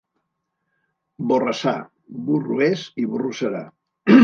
Borrassà, 1.33 1.75
burro 2.31 2.59
és 2.71 2.89
i 3.05 3.09
burro 3.15 3.37
serà. 3.43 3.65